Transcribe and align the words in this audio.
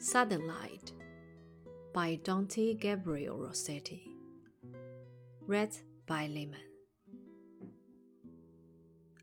Light 0.00 0.92
by 1.92 2.20
Dante 2.22 2.74
Gabriel 2.74 3.36
Rossetti. 3.36 4.08
Read 5.44 5.76
by 6.06 6.28
Lehman. 6.28 6.60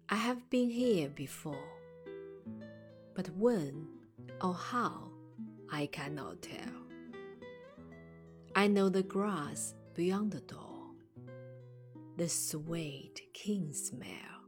I 0.09 0.15
have 0.15 0.49
been 0.49 0.69
here 0.69 1.07
before, 1.07 1.71
but 3.15 3.29
when 3.37 3.87
or 4.41 4.53
how 4.53 5.11
I 5.71 5.85
cannot 5.87 6.41
tell. 6.41 6.75
I 8.53 8.67
know 8.67 8.89
the 8.89 9.03
grass 9.03 9.75
beyond 9.93 10.31
the 10.31 10.41
door, 10.41 10.91
the 12.17 12.27
sweet 12.27 13.21
keen 13.33 13.73
smell, 13.73 14.43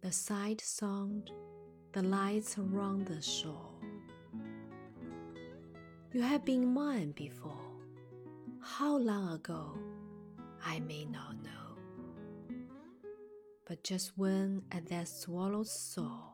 the 0.00 0.10
side 0.10 0.60
sound, 0.60 1.30
the 1.92 2.02
lights 2.02 2.58
around 2.58 3.06
the 3.06 3.22
shore. 3.22 3.71
You 6.14 6.20
have 6.20 6.44
been 6.44 6.74
mine 6.74 7.12
before. 7.12 7.70
How 8.60 8.98
long 8.98 9.32
ago, 9.32 9.72
I 10.62 10.78
may 10.80 11.06
not 11.06 11.42
know. 11.42 12.58
But 13.66 13.82
just 13.82 14.12
when 14.18 14.62
at 14.72 14.84
that 14.90 15.08
swallow's 15.08 15.70
soar, 15.70 16.24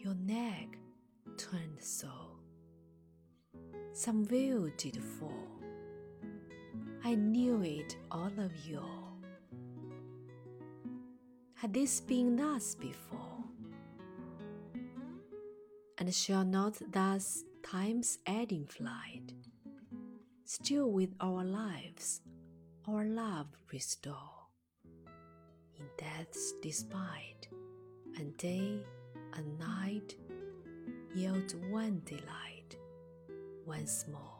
your 0.00 0.16
neck 0.16 0.78
turned 1.36 1.78
so, 1.78 2.10
some 3.92 4.24
veil 4.24 4.68
did 4.76 5.00
fall. 5.00 5.60
I 7.04 7.14
knew 7.14 7.62
it 7.62 7.96
all 8.10 8.32
of 8.36 8.50
yore. 8.66 9.12
Had 11.54 11.72
this 11.72 12.00
been 12.00 12.34
thus 12.34 12.74
before? 12.74 13.44
And 15.98 16.12
shall 16.12 16.44
not 16.44 16.82
thus 16.90 17.44
time's 17.70 18.18
adding 18.26 18.64
flight, 18.64 19.32
still 20.44 20.88
with 20.90 21.12
our 21.20 21.42
lives, 21.42 22.20
our 22.86 23.04
love 23.04 23.48
restore. 23.72 24.46
In 25.76 25.84
death's 25.98 26.54
despite, 26.62 27.48
and 28.18 28.36
day 28.36 28.78
and 29.34 29.58
night 29.58 30.14
yield 31.12 31.54
one 31.70 32.00
delight 32.04 32.76
once 33.66 34.04
more. 34.12 34.35